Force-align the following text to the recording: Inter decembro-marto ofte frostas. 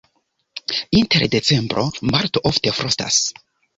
Inter 1.01 1.27
decembro-marto 1.35 2.43
ofte 2.51 2.73
frostas. 2.79 3.21